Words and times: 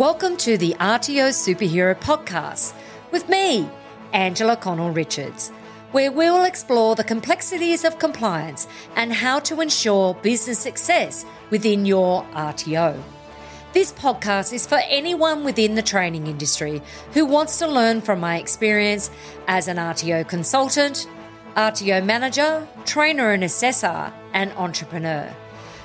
Welcome 0.00 0.38
to 0.38 0.56
the 0.56 0.74
RTO 0.80 1.28
Superhero 1.28 1.94
Podcast 1.94 2.72
with 3.10 3.28
me, 3.28 3.68
Angela 4.14 4.56
Connell 4.56 4.92
Richards, 4.92 5.50
where 5.92 6.10
we'll 6.10 6.44
explore 6.44 6.96
the 6.96 7.04
complexities 7.04 7.84
of 7.84 7.98
compliance 7.98 8.66
and 8.96 9.12
how 9.12 9.40
to 9.40 9.60
ensure 9.60 10.14
business 10.14 10.58
success 10.58 11.26
within 11.50 11.84
your 11.84 12.24
RTO. 12.32 12.98
This 13.74 13.92
podcast 13.92 14.54
is 14.54 14.66
for 14.66 14.80
anyone 14.88 15.44
within 15.44 15.74
the 15.74 15.82
training 15.82 16.28
industry 16.28 16.80
who 17.12 17.26
wants 17.26 17.58
to 17.58 17.66
learn 17.66 18.00
from 18.00 18.20
my 18.20 18.38
experience 18.38 19.10
as 19.48 19.68
an 19.68 19.76
RTO 19.76 20.26
consultant, 20.26 21.06
RTO 21.56 22.02
manager, 22.06 22.66
trainer 22.86 23.32
and 23.32 23.44
assessor, 23.44 24.10
and 24.32 24.50
entrepreneur, 24.52 25.30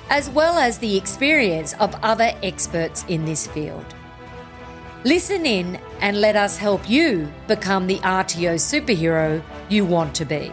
as 0.08 0.30
well 0.30 0.56
as 0.56 0.78
the 0.78 0.96
experience 0.96 1.74
of 1.74 1.94
other 2.02 2.32
experts 2.42 3.04
in 3.08 3.26
this 3.26 3.46
field. 3.46 3.84
Listen 5.06 5.46
in 5.46 5.78
and 6.00 6.20
let 6.20 6.34
us 6.34 6.56
help 6.56 6.90
you 6.90 7.32
become 7.46 7.86
the 7.86 8.00
RTO 8.00 8.56
superhero 8.56 9.40
you 9.68 9.84
want 9.84 10.16
to 10.16 10.24
be. 10.24 10.50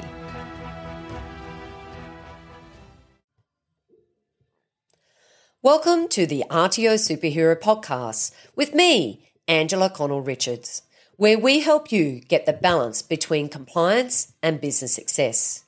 Welcome 5.63 6.07
to 6.09 6.27
the 6.27 6.43
RTO 6.51 6.99
Superhero 6.99 7.59
Podcast 7.59 8.31
with 8.55 8.75
me, 8.75 9.27
Angela 9.47 9.89
Connell 9.89 10.21
Richards, 10.21 10.83
where 11.15 11.39
we 11.39 11.61
help 11.61 11.91
you 11.91 12.19
get 12.19 12.45
the 12.45 12.53
balance 12.53 13.01
between 13.01 13.49
compliance 13.49 14.35
and 14.43 14.61
business 14.61 14.93
success. 14.93 15.63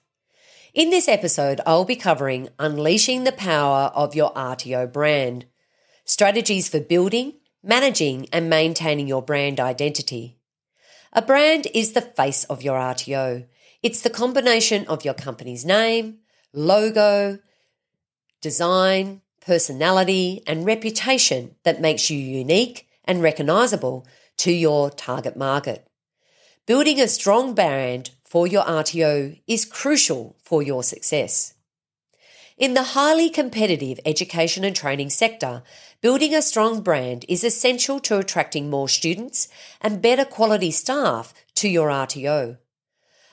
In 0.76 0.92
this 0.92 1.08
episode, 1.08 1.60
I'll 1.66 1.86
be 1.86 1.96
covering 1.96 2.50
unleashing 2.60 3.24
the 3.24 3.32
power 3.32 3.92
of 3.96 4.14
your 4.14 4.32
RTO 4.34 4.94
brand, 4.94 5.48
strategies 6.04 6.70
for 6.70 6.80
building 6.80 7.34
managing 7.66 8.28
and 8.32 8.50
maintaining 8.50 9.08
your 9.08 9.24
brand 9.24 9.60
identity. 9.60 10.38
A 11.12 11.22
brand 11.22 11.68
is 11.74 11.94
the 11.94 12.02
face 12.02 12.44
of 12.46 12.62
your 12.62 12.78
RTO. 12.78 13.48
It's 13.82 14.02
the 14.02 14.10
combination 14.10 14.86
of 14.88 15.04
your 15.04 15.14
company's 15.16 15.66
name, 15.66 16.20
logo, 16.54 17.40
design, 18.42 19.22
personality, 19.42 20.44
and 20.46 20.66
reputation 20.66 21.56
that 21.64 21.82
makes 21.82 22.10
you 22.10 22.20
unique 22.20 22.88
and 23.04 23.22
recognizable 23.24 24.06
to 24.38 24.52
your 24.52 24.92
target 24.92 25.36
market. 25.36 25.88
Building 26.68 27.00
a 27.00 27.08
strong 27.08 27.56
brand 27.56 28.12
for 28.24 28.46
your 28.46 28.64
RTO 28.64 29.40
is 29.48 29.66
crucial 29.66 30.36
for 30.44 30.62
your 30.62 30.84
success. 30.84 31.55
In 32.58 32.74
the 32.74 32.84
highly 32.84 33.30
competitive 33.30 34.00
education 34.06 34.64
and 34.64 34.74
training 34.74 35.10
sector, 35.10 35.62
building 36.00 36.34
a 36.34 36.42
strong 36.42 36.80
brand 36.80 37.26
is 37.28 37.44
essential 37.44 38.00
to 38.02 38.18
attracting 38.18 38.70
more 38.70 38.88
students 38.88 39.50
and 39.82 40.02
better 40.02 40.24
quality 40.24 40.72
staff 40.72 41.34
to 41.56 41.68
your 41.68 41.90
RTO. 41.90 42.58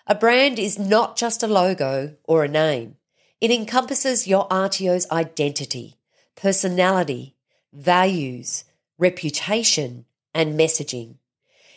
A 0.09 0.15
brand 0.17 0.59
is 0.59 0.77
not 0.77 1.17
just 1.17 1.45
a 1.45 1.47
logo 1.47 2.17
or 2.25 2.43
a 2.43 2.49
name. 2.49 2.97
It 3.41 3.53
encompasses 3.53 4.27
your 4.27 4.49
RTO's 4.49 5.09
identity, 5.13 5.99
personality, 6.35 7.37
values, 7.73 8.65
reputation, 8.99 10.05
and 10.35 10.59
messaging. 10.59 11.19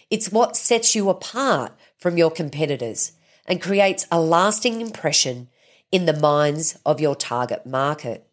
It's 0.09 0.31
what 0.31 0.57
sets 0.57 0.95
you 0.95 1.09
apart 1.09 1.73
from 1.99 2.17
your 2.17 2.31
competitors 2.31 3.11
and 3.45 3.61
creates 3.61 4.07
a 4.11 4.19
lasting 4.19 4.81
impression 4.81 5.49
in 5.91 6.05
the 6.05 6.13
minds 6.13 6.77
of 6.85 6.99
your 6.99 7.15
target 7.15 7.65
market. 7.65 8.27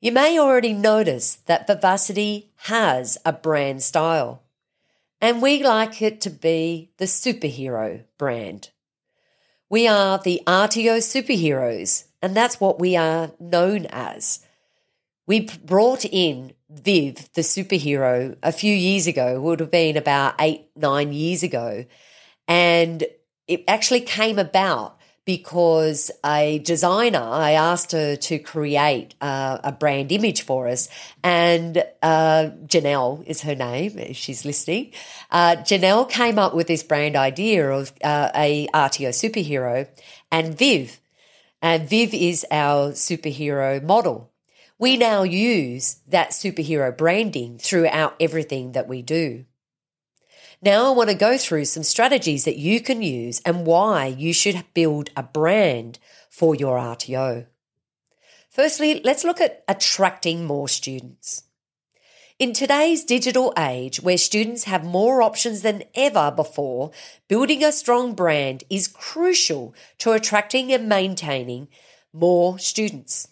You 0.00 0.12
may 0.12 0.38
already 0.38 0.72
notice 0.72 1.36
that 1.46 1.66
Vivacity 1.66 2.50
has 2.66 3.18
a 3.24 3.32
brand 3.32 3.82
style, 3.82 4.42
and 5.20 5.42
we 5.42 5.62
like 5.62 6.00
it 6.00 6.20
to 6.20 6.30
be 6.30 6.92
the 6.98 7.06
superhero 7.06 8.04
brand. 8.16 8.70
We 9.68 9.88
are 9.88 10.18
the 10.18 10.40
RTO 10.46 10.98
superheroes, 10.98 12.04
and 12.22 12.36
that's 12.36 12.60
what 12.60 12.78
we 12.78 12.96
are 12.96 13.32
known 13.40 13.86
as. 13.86 14.44
We 15.26 15.48
brought 15.64 16.04
in 16.04 16.54
Viv, 16.70 17.32
the 17.32 17.40
superhero, 17.40 18.36
a 18.42 18.52
few 18.52 18.74
years 18.74 19.06
ago, 19.06 19.40
would 19.40 19.60
have 19.60 19.70
been 19.70 19.96
about 19.96 20.34
eight, 20.38 20.68
nine 20.76 21.12
years 21.12 21.42
ago. 21.42 21.86
And 22.46 23.04
it 23.46 23.64
actually 23.66 24.00
came 24.00 24.38
about 24.38 24.97
because 25.28 26.10
a 26.24 26.58
designer, 26.60 27.20
I 27.20 27.50
asked 27.52 27.92
her 27.92 28.16
to 28.16 28.38
create 28.38 29.14
uh, 29.20 29.58
a 29.62 29.70
brand 29.72 30.10
image 30.10 30.40
for 30.40 30.68
us, 30.68 30.88
and 31.22 31.84
uh, 32.02 32.48
Janelle 32.64 33.26
is 33.26 33.42
her 33.42 33.54
name, 33.54 33.98
if 33.98 34.16
she's 34.16 34.46
listening. 34.46 34.94
Uh, 35.30 35.56
Janelle 35.56 36.08
came 36.08 36.38
up 36.38 36.54
with 36.54 36.66
this 36.66 36.82
brand 36.82 37.14
idea 37.14 37.70
of 37.70 37.92
uh, 38.02 38.30
a 38.34 38.68
RTO 38.68 39.10
superhero, 39.10 39.86
and 40.32 40.56
Viv, 40.56 40.98
and 41.60 41.86
Viv 41.86 42.14
is 42.14 42.46
our 42.50 42.92
superhero 42.92 43.82
model. 43.82 44.32
We 44.78 44.96
now 44.96 45.24
use 45.24 45.96
that 46.08 46.30
superhero 46.30 46.96
branding 46.96 47.58
throughout 47.58 48.16
everything 48.18 48.72
that 48.72 48.88
we 48.88 49.02
do. 49.02 49.44
Now 50.60 50.86
I 50.86 50.90
want 50.90 51.08
to 51.08 51.14
go 51.14 51.38
through 51.38 51.66
some 51.66 51.84
strategies 51.84 52.44
that 52.44 52.58
you 52.58 52.80
can 52.80 53.00
use 53.00 53.40
and 53.44 53.64
why 53.64 54.06
you 54.06 54.32
should 54.32 54.64
build 54.74 55.10
a 55.16 55.22
brand 55.22 56.00
for 56.30 56.54
your 56.54 56.78
RTO. 56.78 57.46
Firstly, 58.50 59.00
let's 59.04 59.22
look 59.22 59.40
at 59.40 59.62
attracting 59.68 60.44
more 60.44 60.66
students. 60.66 61.44
In 62.40 62.52
today's 62.52 63.04
digital 63.04 63.52
age, 63.56 64.00
where 64.00 64.18
students 64.18 64.64
have 64.64 64.84
more 64.84 65.22
options 65.22 65.62
than 65.62 65.84
ever 65.94 66.32
before, 66.34 66.90
building 67.28 67.62
a 67.62 67.70
strong 67.70 68.14
brand 68.14 68.64
is 68.68 68.88
crucial 68.88 69.74
to 69.98 70.12
attracting 70.12 70.72
and 70.72 70.88
maintaining 70.88 71.68
more 72.12 72.58
students. 72.58 73.28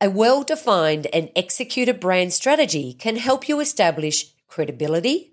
A 0.00 0.10
well 0.10 0.42
defined 0.42 1.06
and 1.12 1.30
executed 1.34 2.00
brand 2.00 2.34
strategy 2.34 2.92
can 2.92 3.16
help 3.16 3.48
you 3.48 3.60
establish 3.60 4.32
credibility, 4.46 5.32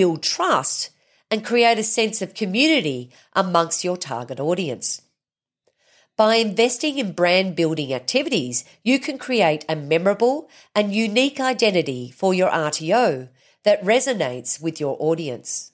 build 0.00 0.22
trust, 0.22 0.88
and 1.30 1.44
create 1.44 1.78
a 1.78 1.82
sense 1.82 2.22
of 2.22 2.32
community 2.32 3.10
amongst 3.34 3.84
your 3.84 3.98
target 3.98 4.40
audience. 4.40 5.02
By 6.16 6.36
investing 6.36 6.96
in 6.96 7.12
brand 7.12 7.54
building 7.54 7.92
activities, 7.92 8.64
you 8.82 8.98
can 8.98 9.18
create 9.18 9.66
a 9.68 9.76
memorable 9.76 10.48
and 10.74 10.94
unique 10.94 11.38
identity 11.38 12.10
for 12.10 12.32
your 12.32 12.48
RTO 12.48 13.28
that 13.64 13.84
resonates 13.84 14.58
with 14.58 14.80
your 14.80 14.96
audience. 14.98 15.72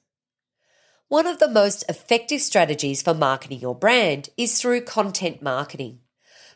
One 1.07 1.29
of 1.29 1.39
the 1.39 1.49
most 1.61 1.85
effective 1.89 2.41
strategies 2.41 3.03
for 3.03 3.15
marketing 3.15 3.61
your 3.61 3.77
brand 3.77 4.31
is 4.37 4.61
through 4.61 4.81
content 4.81 5.41
marketing. 5.41 6.01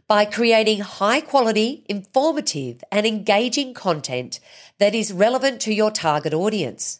By 0.08 0.24
creating 0.24 0.80
high 0.80 1.20
quality, 1.20 1.86
informative, 1.88 2.82
and 2.90 3.06
engaging 3.06 3.74
content 3.74 4.40
that 4.80 4.92
is 4.92 5.12
relevant 5.12 5.60
to 5.60 5.72
your 5.72 5.92
target 5.92 6.34
audience. 6.34 6.98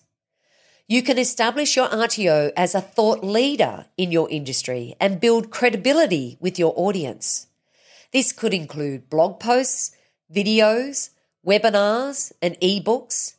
You 0.90 1.02
can 1.02 1.18
establish 1.18 1.76
your 1.76 1.86
RTO 1.86 2.50
as 2.56 2.74
a 2.74 2.80
thought 2.80 3.22
leader 3.22 3.86
in 3.96 4.10
your 4.10 4.28
industry 4.28 4.96
and 4.98 5.20
build 5.20 5.52
credibility 5.52 6.36
with 6.40 6.58
your 6.58 6.74
audience. 6.74 7.46
This 8.12 8.32
could 8.32 8.52
include 8.52 9.08
blog 9.08 9.38
posts, 9.38 9.92
videos, 10.34 11.10
webinars, 11.46 12.32
and 12.42 12.58
ebooks, 12.58 13.34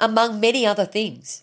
among 0.00 0.38
many 0.38 0.64
other 0.64 0.84
things. 0.86 1.42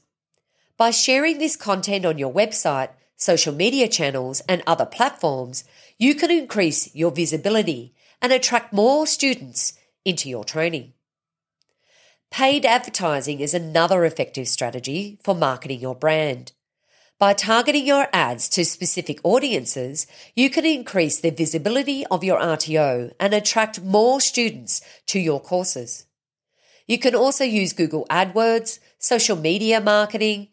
By 0.78 0.92
sharing 0.92 1.38
this 1.38 1.58
content 1.58 2.06
on 2.06 2.18
your 2.18 2.32
website, 2.32 2.92
social 3.18 3.54
media 3.54 3.90
channels, 3.90 4.40
and 4.48 4.64
other 4.66 4.86
platforms, 4.86 5.66
you 6.00 6.16
can 6.16 6.32
increase 6.32 6.96
your 6.96 7.12
visibility 7.12 7.94
and 8.22 8.32
attract 8.32 8.72
more 8.72 9.06
students 9.06 9.74
into 10.06 10.30
your 10.30 10.46
training. 10.46 10.94
Paid 12.32 12.66
advertising 12.66 13.42
is 13.42 13.54
another 13.54 14.06
effective 14.06 14.48
strategy 14.48 15.20
for 15.22 15.36
marketing 15.36 15.82
your 15.82 15.96
brand. 15.96 16.54
By 17.20 17.34
targeting 17.34 17.86
your 17.86 18.08
ads 18.14 18.48
to 18.52 18.64
specific 18.64 19.20
audiences, 19.26 20.08
you 20.34 20.50
can 20.50 20.66
increase 20.66 21.20
the 21.20 21.30
visibility 21.30 22.06
of 22.08 22.24
your 22.24 22.40
RTO 22.40 23.12
and 23.20 23.34
attract 23.34 23.82
more 23.82 24.22
students 24.22 24.82
to 25.08 25.20
your 25.20 25.42
courses. 25.42 26.06
You 26.88 26.98
can 26.98 27.16
also 27.16 27.44
use 27.44 27.74
Google 27.74 28.08
AdWords, 28.10 28.80
social 28.98 29.36
media 29.36 29.82
marketing, 29.82 30.48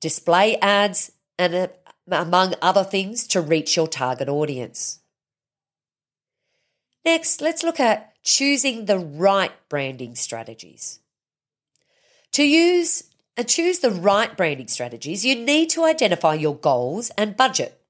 display 0.00 0.56
ads, 0.56 1.12
and 1.38 1.54
uh, 1.54 1.68
among 2.10 2.54
other 2.60 2.84
things 2.84 3.28
to 3.28 3.40
reach 3.40 3.76
your 3.76 3.86
target 3.86 4.28
audience. 4.28 4.98
Next, 7.04 7.40
let's 7.40 7.62
look 7.62 7.78
at 7.78 8.12
choosing 8.26 8.86
the 8.86 8.98
right 8.98 9.52
branding 9.68 10.16
strategies. 10.16 10.98
To 12.32 12.42
use 12.42 13.04
and 13.36 13.48
choose 13.48 13.78
the 13.78 13.90
right 13.92 14.36
branding 14.36 14.66
strategies, 14.66 15.24
you 15.24 15.36
need 15.36 15.70
to 15.70 15.84
identify 15.84 16.34
your 16.34 16.56
goals 16.56 17.10
and 17.16 17.36
budget. 17.36 17.80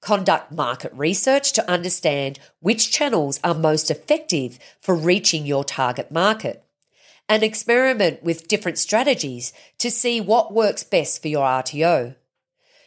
Conduct 0.00 0.52
market 0.52 0.92
research 0.94 1.52
to 1.54 1.68
understand 1.68 2.38
which 2.60 2.92
channels 2.92 3.40
are 3.42 3.52
most 3.52 3.90
effective 3.90 4.60
for 4.80 4.94
reaching 4.94 5.44
your 5.44 5.64
target 5.64 6.10
market. 6.10 6.60
and 7.26 7.42
experiment 7.42 8.22
with 8.22 8.48
different 8.48 8.76
strategies 8.76 9.54
to 9.78 9.90
see 9.90 10.20
what 10.20 10.52
works 10.52 10.84
best 10.84 11.22
for 11.22 11.28
your 11.28 11.46
RTO. 11.46 12.14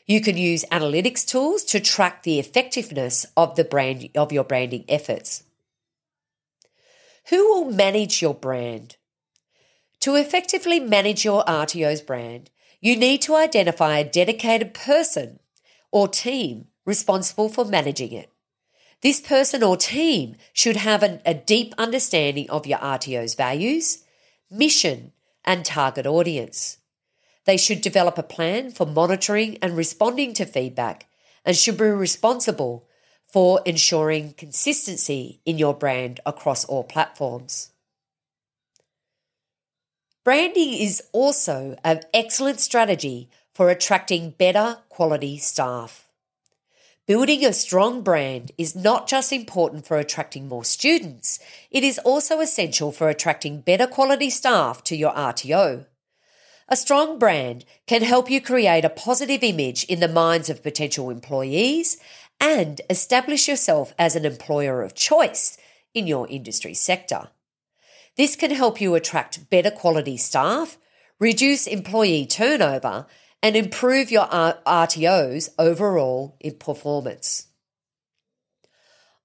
You 0.06 0.22
can 0.22 0.38
use 0.38 0.64
analytics 0.72 1.26
tools 1.26 1.64
to 1.64 1.80
track 1.80 2.22
the 2.22 2.38
effectiveness 2.38 3.26
of 3.36 3.56
the 3.56 3.64
brand 3.64 4.10
of 4.14 4.32
your 4.32 4.44
branding 4.44 4.86
efforts. 4.88 5.42
Who 7.30 7.46
will 7.50 7.72
manage 7.72 8.22
your 8.22 8.34
brand? 8.34 8.96
To 10.02 10.16
effectively 10.16 10.80
manage 10.80 11.26
your 11.26 11.44
RTO's 11.44 12.02
brand, 12.02 12.50
you 12.80 12.96
need 12.96 13.22
to 13.24 13.36
identify 13.36 13.98
a 13.98 14.10
dedicated 14.10 14.74
person 14.74 15.40
or 15.92 16.08
team 16.08 16.68
responsible 16.86 17.50
for 17.50 17.66
managing 17.66 18.14
it. 18.14 18.32
This 19.02 19.20
person 19.20 19.62
or 19.62 19.76
team 19.76 20.38
should 20.54 20.78
have 20.78 21.04
an, 21.04 21.22
a 21.26 21.34
deep 21.34 21.74
understanding 21.78 22.50
of 22.50 22.66
your 22.66 22.80
RTO's 22.80 23.36
values, 23.36 24.06
mission, 24.50 25.12
and 25.44 25.66
target 25.66 26.08
audience. 26.08 26.78
They 27.46 27.58
should 27.58 27.82
develop 27.82 28.18
a 28.18 28.24
plan 28.24 28.72
for 28.72 28.86
monitoring 28.86 29.58
and 29.62 29.76
responding 29.76 30.34
to 30.36 30.46
feedback 30.46 31.08
and 31.44 31.58
should 31.58 31.78
be 31.78 31.86
responsible 31.86 32.87
for 33.28 33.62
ensuring 33.66 34.34
consistency 34.34 35.40
in 35.46 35.58
your 35.58 35.74
brand 35.74 36.20
across 36.26 36.66
all 36.66 36.84
platforms. 36.84 37.72
Branding 40.24 40.74
is 40.74 41.04
also 41.14 41.78
an 41.84 42.02
excellent 42.14 42.60
strategy 42.60 43.30
for 43.54 43.70
attracting 43.70 44.32
better 44.32 44.80
quality 44.90 45.38
staff. 45.38 46.08
Building 47.06 47.46
a 47.46 47.54
strong 47.54 48.02
brand 48.02 48.52
is 48.58 48.76
not 48.76 49.08
just 49.08 49.32
important 49.32 49.86
for 49.88 49.98
attracting 49.98 50.50
more 50.50 50.66
students, 50.66 51.40
it 51.72 51.84
is 51.84 52.00
also 52.00 52.42
essential 52.42 52.92
for 52.92 53.08
attracting 53.08 53.62
better 53.62 53.88
quality 53.88 54.30
staff 54.30 54.84
to 54.84 54.96
your 54.98 55.14
RTO. 55.14 55.86
A 56.68 56.76
strong 56.76 57.18
brand 57.18 57.64
can 57.86 58.02
help 58.02 58.30
you 58.30 58.42
create 58.42 58.84
a 58.84 58.90
positive 58.90 59.42
image 59.42 59.86
in 59.86 60.02
the 60.02 60.10
minds 60.10 60.50
of 60.50 60.62
potential 60.62 61.10
employees 61.10 61.96
and 62.40 62.82
establish 62.90 63.48
yourself 63.48 63.94
as 63.98 64.16
an 64.16 64.26
employer 64.26 64.82
of 64.82 64.96
choice 64.96 65.58
in 65.94 66.08
your 66.08 66.28
industry 66.30 66.74
sector. 66.74 67.30
This 68.16 68.36
can 68.36 68.52
help 68.52 68.82
you 68.82 68.96
attract 68.96 69.50
better 69.50 69.72
quality 69.72 70.18
staff, 70.18 70.78
reduce 71.20 71.68
employee 71.68 72.26
turnover, 72.26 73.06
and 73.44 73.56
improve 73.56 74.12
your 74.12 74.26
RTO's 74.28 75.50
overall 75.60 76.38
performance. 76.60 77.48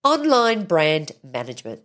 Online 0.04 0.64
brand 0.64 1.12
management. 1.22 1.82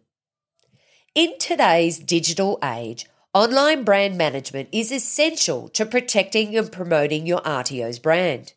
In 1.15 1.37
today's 1.39 1.99
digital 1.99 2.59
age, 2.63 3.07
online 3.33 3.83
brand 3.83 4.17
management 4.17 4.69
is 4.71 4.91
essential 4.91 5.69
to 5.69 5.85
protecting 5.85 6.57
and 6.57 6.71
promoting 6.71 7.25
your 7.25 7.41
RTO's 7.41 7.99
brand. 7.99 8.53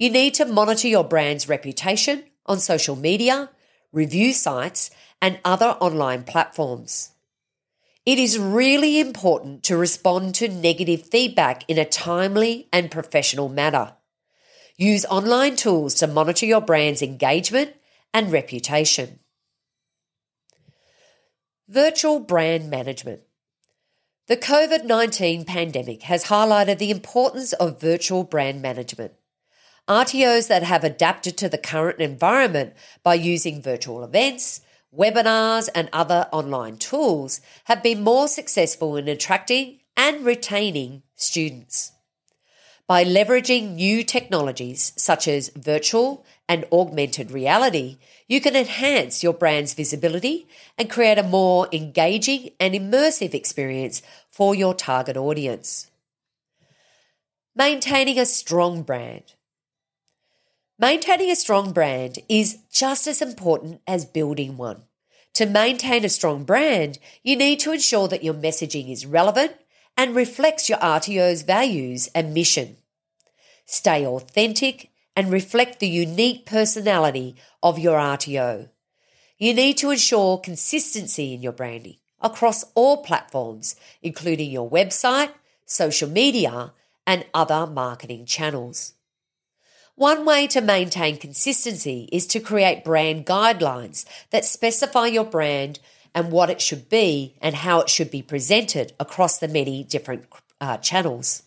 You 0.00 0.10
need 0.10 0.34
to 0.34 0.44
monitor 0.44 0.86
your 0.86 1.02
brand's 1.02 1.48
reputation 1.48 2.22
on 2.46 2.60
social 2.60 2.94
media, 2.94 3.50
review 3.92 4.32
sites, 4.32 4.90
and 5.20 5.40
other 5.44 5.76
online 5.80 6.22
platforms. 6.22 7.10
It 8.06 8.20
is 8.20 8.38
really 8.38 9.00
important 9.00 9.64
to 9.64 9.76
respond 9.76 10.36
to 10.36 10.46
negative 10.46 11.08
feedback 11.08 11.64
in 11.68 11.78
a 11.78 11.84
timely 11.84 12.68
and 12.72 12.92
professional 12.92 13.48
manner. 13.48 13.94
Use 14.76 15.04
online 15.06 15.56
tools 15.56 15.96
to 15.96 16.06
monitor 16.06 16.46
your 16.46 16.60
brand's 16.60 17.02
engagement 17.02 17.74
and 18.14 18.30
reputation. 18.30 19.18
Virtual 21.66 22.20
brand 22.20 22.70
management. 22.70 23.22
The 24.28 24.36
COVID 24.36 24.84
19 24.84 25.44
pandemic 25.44 26.02
has 26.02 26.26
highlighted 26.26 26.78
the 26.78 26.92
importance 26.92 27.52
of 27.54 27.80
virtual 27.80 28.22
brand 28.22 28.62
management. 28.62 29.17
RTOs 29.88 30.48
that 30.48 30.62
have 30.62 30.84
adapted 30.84 31.38
to 31.38 31.48
the 31.48 31.56
current 31.56 31.98
environment 32.00 32.74
by 33.02 33.14
using 33.14 33.62
virtual 33.62 34.04
events, 34.04 34.60
webinars, 34.94 35.70
and 35.74 35.88
other 35.92 36.28
online 36.30 36.76
tools 36.76 37.40
have 37.64 37.82
been 37.82 38.04
more 38.04 38.28
successful 38.28 38.96
in 38.96 39.08
attracting 39.08 39.80
and 39.96 40.26
retaining 40.26 41.02
students. 41.16 41.92
By 42.86 43.04
leveraging 43.04 43.74
new 43.74 44.02
technologies 44.04 44.92
such 44.96 45.26
as 45.26 45.50
virtual 45.56 46.24
and 46.48 46.66
augmented 46.72 47.30
reality, 47.30 47.98
you 48.26 48.40
can 48.40 48.56
enhance 48.56 49.22
your 49.22 49.34
brand's 49.34 49.74
visibility 49.74 50.46
and 50.76 50.90
create 50.90 51.18
a 51.18 51.22
more 51.22 51.68
engaging 51.72 52.50
and 52.60 52.74
immersive 52.74 53.34
experience 53.34 54.02
for 54.30 54.54
your 54.54 54.74
target 54.74 55.16
audience. 55.16 55.90
Maintaining 57.54 58.18
a 58.18 58.24
strong 58.26 58.82
brand. 58.82 59.34
Maintaining 60.80 61.28
a 61.28 61.34
strong 61.34 61.72
brand 61.72 62.20
is 62.28 62.58
just 62.70 63.08
as 63.08 63.20
important 63.20 63.80
as 63.84 64.04
building 64.04 64.56
one. 64.56 64.84
To 65.34 65.44
maintain 65.44 66.04
a 66.04 66.08
strong 66.08 66.44
brand, 66.44 67.00
you 67.24 67.34
need 67.34 67.58
to 67.60 67.72
ensure 67.72 68.06
that 68.06 68.22
your 68.22 68.34
messaging 68.34 68.88
is 68.88 69.04
relevant 69.04 69.56
and 69.96 70.14
reflects 70.14 70.68
your 70.68 70.78
RTO's 70.78 71.42
values 71.42 72.08
and 72.14 72.32
mission. 72.32 72.76
Stay 73.66 74.06
authentic 74.06 74.92
and 75.16 75.32
reflect 75.32 75.80
the 75.80 75.88
unique 75.88 76.46
personality 76.46 77.34
of 77.60 77.80
your 77.80 77.98
RTO. 77.98 78.68
You 79.36 79.54
need 79.54 79.78
to 79.78 79.90
ensure 79.90 80.38
consistency 80.38 81.34
in 81.34 81.42
your 81.42 81.50
branding 81.50 81.96
across 82.20 82.62
all 82.76 82.98
platforms, 82.98 83.74
including 84.00 84.52
your 84.52 84.70
website, 84.70 85.32
social 85.66 86.08
media, 86.08 86.72
and 87.04 87.26
other 87.34 87.66
marketing 87.66 88.26
channels. 88.26 88.92
One 89.98 90.24
way 90.24 90.46
to 90.48 90.60
maintain 90.60 91.16
consistency 91.16 92.08
is 92.12 92.28
to 92.28 92.38
create 92.38 92.84
brand 92.84 93.26
guidelines 93.26 94.04
that 94.30 94.44
specify 94.44 95.06
your 95.08 95.24
brand 95.24 95.80
and 96.14 96.30
what 96.30 96.50
it 96.50 96.60
should 96.60 96.88
be 96.88 97.34
and 97.42 97.56
how 97.56 97.80
it 97.80 97.88
should 97.88 98.08
be 98.08 98.22
presented 98.22 98.92
across 99.00 99.38
the 99.38 99.48
many 99.48 99.82
different 99.82 100.26
uh, 100.60 100.76
channels. 100.76 101.42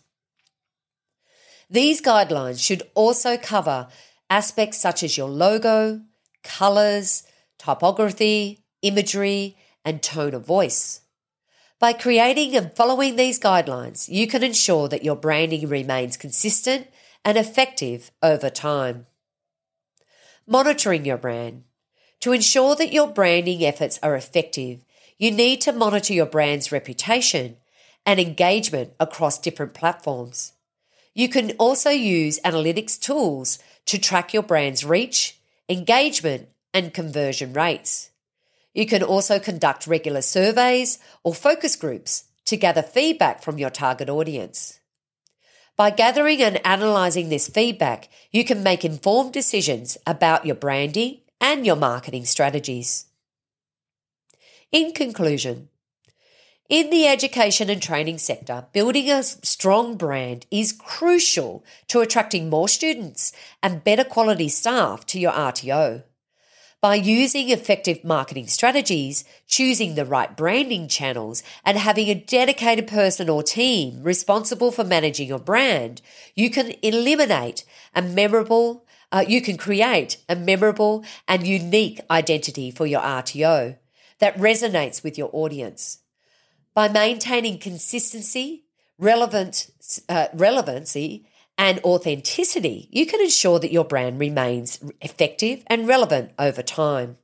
These 1.70 2.02
guidelines 2.02 2.62
should 2.62 2.82
also 2.94 3.38
cover 3.38 3.88
aspects 4.28 4.78
such 4.78 5.02
as 5.02 5.16
your 5.16 5.30
logo, 5.30 6.02
colors, 6.44 7.22
typography, 7.56 8.66
imagery, 8.82 9.56
and 9.82 10.02
tone 10.02 10.34
of 10.34 10.44
voice. 10.44 11.00
By 11.78 11.94
creating 11.94 12.54
and 12.54 12.70
following 12.76 13.16
these 13.16 13.40
guidelines, 13.40 14.10
you 14.10 14.26
can 14.26 14.42
ensure 14.42 14.88
that 14.88 15.04
your 15.04 15.16
branding 15.16 15.70
remains 15.70 16.18
consistent 16.18 16.88
and 17.24 17.38
effective 17.38 18.10
over 18.22 18.50
time. 18.50 19.06
Monitoring 20.46 21.04
your 21.04 21.18
brand. 21.18 21.64
To 22.20 22.32
ensure 22.32 22.76
that 22.76 22.92
your 22.92 23.08
branding 23.08 23.64
efforts 23.64 23.98
are 24.02 24.14
effective, 24.14 24.84
you 25.18 25.30
need 25.30 25.60
to 25.62 25.72
monitor 25.72 26.12
your 26.12 26.26
brand's 26.26 26.72
reputation 26.72 27.56
and 28.04 28.18
engagement 28.18 28.92
across 28.98 29.38
different 29.38 29.74
platforms. 29.74 30.52
You 31.14 31.28
can 31.28 31.52
also 31.58 31.90
use 31.90 32.40
analytics 32.44 32.98
tools 32.98 33.58
to 33.86 33.98
track 33.98 34.32
your 34.32 34.42
brand's 34.42 34.84
reach, 34.84 35.38
engagement, 35.68 36.48
and 36.72 36.94
conversion 36.94 37.52
rates. 37.52 38.10
You 38.74 38.86
can 38.86 39.02
also 39.02 39.38
conduct 39.38 39.86
regular 39.86 40.22
surveys 40.22 40.98
or 41.22 41.34
focus 41.34 41.76
groups 41.76 42.24
to 42.46 42.56
gather 42.56 42.82
feedback 42.82 43.42
from 43.42 43.58
your 43.58 43.70
target 43.70 44.08
audience. 44.08 44.80
By 45.76 45.90
gathering 45.90 46.42
and 46.42 46.60
analysing 46.64 47.28
this 47.28 47.48
feedback, 47.48 48.08
you 48.30 48.44
can 48.44 48.62
make 48.62 48.84
informed 48.84 49.32
decisions 49.32 49.96
about 50.06 50.44
your 50.44 50.54
branding 50.54 51.20
and 51.40 51.64
your 51.64 51.76
marketing 51.76 52.26
strategies. 52.26 53.06
In 54.70 54.92
conclusion, 54.92 55.68
in 56.68 56.90
the 56.90 57.06
education 57.06 57.68
and 57.68 57.82
training 57.82 58.18
sector, 58.18 58.66
building 58.72 59.10
a 59.10 59.22
strong 59.22 59.96
brand 59.96 60.46
is 60.50 60.72
crucial 60.72 61.64
to 61.88 62.00
attracting 62.00 62.48
more 62.48 62.68
students 62.68 63.32
and 63.62 63.84
better 63.84 64.04
quality 64.04 64.48
staff 64.48 65.04
to 65.06 65.20
your 65.20 65.32
RTO. 65.32 66.04
By 66.82 66.96
using 66.96 67.50
effective 67.50 68.02
marketing 68.02 68.48
strategies, 68.48 69.24
choosing 69.46 69.94
the 69.94 70.04
right 70.04 70.36
branding 70.36 70.88
channels, 70.88 71.44
and 71.64 71.78
having 71.78 72.08
a 72.08 72.16
dedicated 72.16 72.88
person 72.88 73.28
or 73.28 73.44
team 73.44 74.02
responsible 74.02 74.72
for 74.72 74.82
managing 74.82 75.28
your 75.28 75.38
brand, 75.38 76.02
you 76.34 76.50
can 76.50 76.74
eliminate 76.82 77.64
a 77.94 78.02
memorable, 78.02 78.84
uh, 79.12 79.24
you 79.28 79.40
can 79.40 79.56
create 79.56 80.16
a 80.28 80.34
memorable 80.34 81.04
and 81.28 81.46
unique 81.46 82.00
identity 82.10 82.72
for 82.72 82.84
your 82.84 83.00
RTO 83.00 83.78
that 84.18 84.36
resonates 84.36 85.04
with 85.04 85.16
your 85.16 85.30
audience. 85.32 86.00
By 86.74 86.88
maintaining 86.88 87.60
consistency, 87.60 88.64
relevant, 88.98 89.70
uh, 90.08 90.26
relevancy, 90.34 91.26
and 91.58 91.80
authenticity, 91.84 92.88
you 92.90 93.06
can 93.06 93.20
ensure 93.20 93.58
that 93.58 93.72
your 93.72 93.84
brand 93.84 94.18
remains 94.18 94.82
effective 95.00 95.62
and 95.66 95.86
relevant 95.86 96.32
over 96.38 96.62
time. 96.62 97.18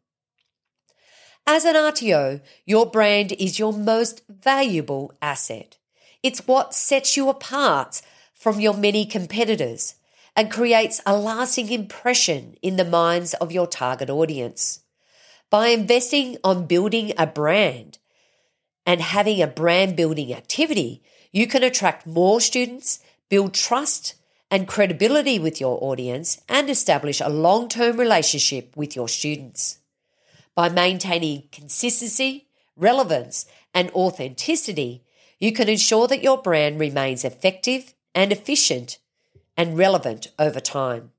As 1.47 1.65
an 1.65 1.77
RTO, 1.77 2.43
your 2.67 2.85
brand 2.85 3.33
is 3.33 3.59
your 3.59 3.73
most 3.73 4.23
valuable 4.29 5.15
asset. 5.23 5.79
It's 6.23 6.47
what 6.47 6.75
sets 6.75 7.17
you 7.17 7.31
apart 7.31 8.03
from 8.35 8.61
your 8.61 8.75
many 8.75 9.07
competitors 9.07 9.95
and 10.37 10.51
creates 10.51 11.01
a 11.07 11.17
lasting 11.17 11.73
impression 11.73 12.55
in 12.61 12.77
the 12.77 12.85
minds 12.85 13.33
of 13.35 13.51
your 13.51 13.67
target 13.67 14.11
audience. 14.11 14.81
By 15.51 15.69
investing 15.69 16.37
on 16.45 16.67
building 16.67 17.13
a 17.17 17.27
brand 17.27 17.99
and 18.85 19.01
having 19.01 19.41
a 19.41 19.47
brand 19.47 19.97
building 19.97 20.35
activity, 20.35 21.03
you 21.33 21.47
can 21.47 21.63
attract 21.63 22.07
more 22.07 22.41
students, 22.43 23.01
build 23.31 23.55
trust 23.55 24.15
and 24.51 24.67
credibility 24.67 25.39
with 25.39 25.61
your 25.61 25.79
audience, 25.83 26.41
and 26.49 26.71
establish 26.71 27.21
a 27.21 27.29
long 27.29 27.69
term 27.69 27.99
relationship 27.99 28.77
with 28.77 28.97
your 28.97 29.09
students 29.09 29.79
by 30.59 30.69
maintaining 30.69 31.45
consistency, 31.53 32.49
relevance, 32.75 33.47
and 33.73 33.93
authenticity, 33.93 35.05
you 35.39 35.53
can 35.53 35.69
ensure 35.69 36.09
that 36.09 36.21
your 36.21 36.43
brand 36.43 36.81
remains 36.81 37.25
effective 37.25 37.95
and 38.13 38.33
efficient 38.33 38.99
and 39.57 39.79
relevant 39.79 40.27
over 40.37 40.59
time. 40.59 41.13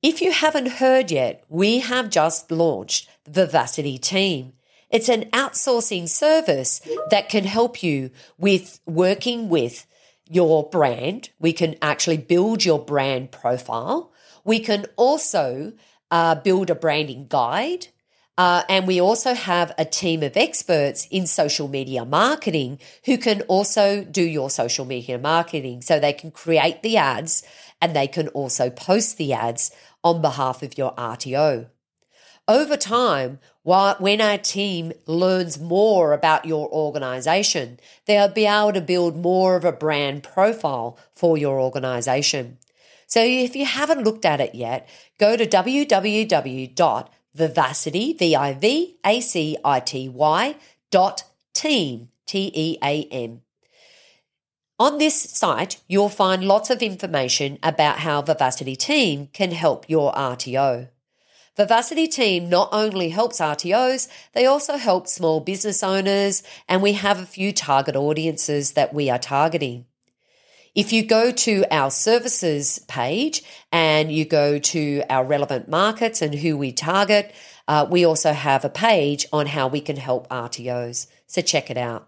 If 0.00 0.22
you 0.22 0.30
haven't 0.30 0.78
heard 0.78 1.10
yet, 1.10 1.42
we 1.48 1.80
have 1.80 2.08
just 2.08 2.52
launched 2.52 3.08
the 3.24 3.48
Vivacity 3.48 4.00
team. 4.00 4.52
It's 4.88 5.08
an 5.08 5.24
outsourcing 5.32 6.08
service 6.08 6.80
that 7.10 7.28
can 7.28 7.46
help 7.46 7.82
you 7.82 8.10
with 8.38 8.78
working 8.86 9.48
with 9.48 9.88
your 10.28 10.68
brand. 10.68 11.30
We 11.38 11.52
can 11.52 11.76
actually 11.80 12.18
build 12.18 12.64
your 12.64 12.78
brand 12.78 13.30
profile. 13.30 14.12
We 14.44 14.60
can 14.60 14.86
also 14.96 15.72
uh, 16.10 16.36
build 16.36 16.70
a 16.70 16.74
branding 16.74 17.26
guide. 17.28 17.88
Uh, 18.38 18.62
and 18.68 18.86
we 18.86 19.00
also 19.00 19.32
have 19.32 19.72
a 19.78 19.84
team 19.84 20.22
of 20.22 20.36
experts 20.36 21.08
in 21.10 21.26
social 21.26 21.68
media 21.68 22.04
marketing 22.04 22.78
who 23.06 23.16
can 23.16 23.40
also 23.42 24.04
do 24.04 24.22
your 24.22 24.50
social 24.50 24.84
media 24.84 25.18
marketing. 25.18 25.80
So 25.80 25.98
they 25.98 26.12
can 26.12 26.30
create 26.30 26.82
the 26.82 26.98
ads 26.98 27.42
and 27.80 27.96
they 27.96 28.06
can 28.06 28.28
also 28.28 28.68
post 28.68 29.16
the 29.16 29.32
ads 29.32 29.70
on 30.04 30.20
behalf 30.20 30.62
of 30.62 30.76
your 30.76 30.94
RTO. 30.96 31.68
Over 32.48 32.76
time, 32.76 33.40
when 33.66 34.20
our 34.20 34.38
team 34.38 34.92
learns 35.06 35.58
more 35.58 36.12
about 36.12 36.44
your 36.44 36.70
organization, 36.70 37.80
they'll 38.06 38.28
be 38.28 38.46
able 38.46 38.72
to 38.72 38.80
build 38.80 39.16
more 39.16 39.56
of 39.56 39.64
a 39.64 39.72
brand 39.72 40.22
profile 40.22 40.96
for 41.12 41.36
your 41.36 41.60
organization. 41.60 42.58
So 43.08 43.20
if 43.24 43.56
you 43.56 43.66
haven't 43.66 44.04
looked 44.04 44.24
at 44.24 44.40
it 44.40 44.54
yet, 44.54 44.88
go 45.18 45.36
to 45.36 45.44
www.vivacity, 45.44 48.12
V-I-V-A-C-I-T-Y 48.12 48.96
dot 50.92 51.24
team, 51.52 52.08
T-E-A-M. 52.26 53.40
On 54.78 54.98
this 54.98 55.20
site, 55.20 55.80
you'll 55.88 56.08
find 56.08 56.44
lots 56.44 56.70
of 56.70 56.82
information 56.82 57.58
about 57.64 57.98
how 58.00 58.22
Vivacity 58.22 58.76
Team 58.76 59.28
can 59.32 59.50
help 59.50 59.88
your 59.88 60.12
RTO. 60.12 60.90
Vivacity 61.56 62.06
Team 62.06 62.50
not 62.50 62.68
only 62.70 63.08
helps 63.08 63.40
RTOs, 63.40 64.08
they 64.34 64.44
also 64.44 64.76
help 64.76 65.08
small 65.08 65.40
business 65.40 65.82
owners, 65.82 66.42
and 66.68 66.82
we 66.82 66.92
have 66.92 67.18
a 67.18 67.26
few 67.26 67.50
target 67.50 67.96
audiences 67.96 68.72
that 68.72 68.92
we 68.92 69.08
are 69.08 69.18
targeting. 69.18 69.86
If 70.74 70.92
you 70.92 71.02
go 71.02 71.30
to 71.30 71.64
our 71.70 71.90
services 71.90 72.80
page 72.80 73.42
and 73.72 74.12
you 74.12 74.26
go 74.26 74.58
to 74.58 75.02
our 75.08 75.24
relevant 75.24 75.66
markets 75.66 76.20
and 76.20 76.34
who 76.34 76.58
we 76.58 76.72
target, 76.72 77.34
uh, 77.66 77.86
we 77.88 78.04
also 78.04 78.34
have 78.34 78.62
a 78.62 78.68
page 78.68 79.26
on 79.32 79.46
how 79.46 79.66
we 79.68 79.80
can 79.80 79.96
help 79.96 80.28
RTOs. 80.28 81.06
So 81.26 81.40
check 81.40 81.70
it 81.70 81.78
out. 81.78 82.06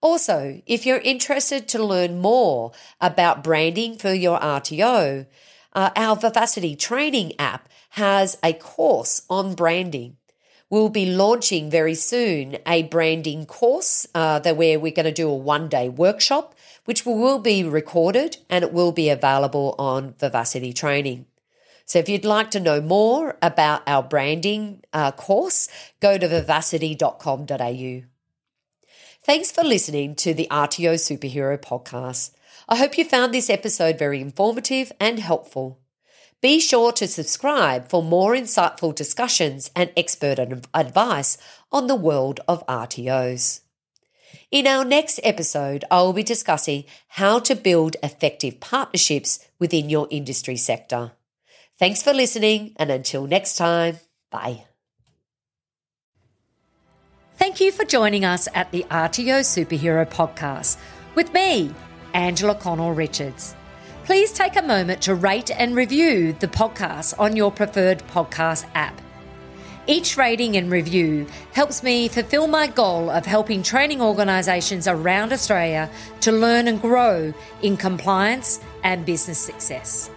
Also, 0.00 0.60
if 0.66 0.84
you're 0.84 0.98
interested 0.98 1.68
to 1.68 1.84
learn 1.84 2.18
more 2.18 2.72
about 3.00 3.44
branding 3.44 3.96
for 3.96 4.12
your 4.12 4.40
RTO, 4.40 5.26
uh, 5.72 5.90
our 5.96 6.16
Vivacity 6.16 6.78
training 6.78 7.32
app 7.38 7.68
has 7.90 8.36
a 8.42 8.52
course 8.52 9.22
on 9.28 9.54
branding. 9.54 10.16
We'll 10.68 10.88
be 10.88 11.06
launching 11.06 11.68
very 11.68 11.94
soon 11.94 12.58
a 12.66 12.84
branding 12.84 13.44
course 13.44 14.06
uh, 14.14 14.38
that 14.40 14.56
where 14.56 14.78
we're 14.78 14.92
going 14.92 15.06
to 15.06 15.12
do 15.12 15.28
a 15.28 15.34
one 15.34 15.68
day 15.68 15.88
workshop 15.88 16.54
which 16.84 17.04
will 17.04 17.38
be 17.38 17.62
recorded 17.62 18.38
and 18.48 18.64
it 18.64 18.72
will 18.72 18.92
be 18.92 19.10
available 19.10 19.74
on 19.78 20.14
Vivacity 20.14 20.72
Training. 20.74 21.26
So 21.84 21.98
if 21.98 22.08
you'd 22.08 22.24
like 22.24 22.50
to 22.52 22.60
know 22.60 22.80
more 22.80 23.36
about 23.42 23.82
our 23.86 24.02
branding 24.02 24.82
uh, 24.92 25.12
course, 25.12 25.68
go 26.00 26.18
to 26.18 26.28
vivacity.com.au. 26.28 28.02
Thanks 29.22 29.50
for 29.50 29.62
listening 29.62 30.14
to 30.16 30.32
the 30.32 30.46
RTO 30.50 30.94
Superhero 30.94 31.58
podcast. 31.60 32.30
I 32.72 32.76
hope 32.76 32.96
you 32.96 33.04
found 33.04 33.34
this 33.34 33.50
episode 33.50 33.98
very 33.98 34.20
informative 34.20 34.92
and 35.00 35.18
helpful. 35.18 35.80
Be 36.40 36.60
sure 36.60 36.92
to 36.92 37.08
subscribe 37.08 37.88
for 37.88 38.00
more 38.00 38.32
insightful 38.32 38.94
discussions 38.94 39.72
and 39.74 39.90
expert 39.96 40.38
advice 40.72 41.36
on 41.72 41.88
the 41.88 41.96
world 41.96 42.38
of 42.46 42.64
RTOs. 42.68 43.62
In 44.52 44.68
our 44.68 44.84
next 44.84 45.18
episode, 45.24 45.84
I 45.90 46.00
will 46.02 46.12
be 46.12 46.22
discussing 46.22 46.84
how 47.08 47.40
to 47.40 47.56
build 47.56 47.96
effective 48.04 48.60
partnerships 48.60 49.40
within 49.58 49.90
your 49.90 50.06
industry 50.08 50.56
sector. 50.56 51.12
Thanks 51.76 52.04
for 52.04 52.12
listening, 52.12 52.74
and 52.76 52.90
until 52.90 53.26
next 53.26 53.56
time, 53.56 53.98
bye. 54.30 54.64
Thank 57.36 57.60
you 57.60 57.72
for 57.72 57.84
joining 57.84 58.24
us 58.24 58.46
at 58.54 58.70
the 58.70 58.84
RTO 58.90 59.40
Superhero 59.40 60.08
Podcast 60.08 60.76
with 61.14 61.32
me, 61.32 61.74
Angela 62.14 62.54
Connell 62.54 62.92
Richards. 62.92 63.54
Please 64.04 64.32
take 64.32 64.56
a 64.56 64.62
moment 64.62 65.02
to 65.02 65.14
rate 65.14 65.50
and 65.50 65.76
review 65.76 66.32
the 66.32 66.48
podcast 66.48 67.14
on 67.18 67.36
your 67.36 67.52
preferred 67.52 68.02
podcast 68.08 68.66
app. 68.74 69.00
Each 69.86 70.16
rating 70.16 70.56
and 70.56 70.70
review 70.70 71.26
helps 71.52 71.82
me 71.82 72.08
fulfill 72.08 72.46
my 72.46 72.66
goal 72.66 73.10
of 73.10 73.26
helping 73.26 73.62
training 73.62 74.00
organisations 74.00 74.86
around 74.86 75.32
Australia 75.32 75.90
to 76.20 76.32
learn 76.32 76.68
and 76.68 76.80
grow 76.80 77.32
in 77.62 77.76
compliance 77.76 78.60
and 78.84 79.06
business 79.06 79.38
success. 79.38 80.10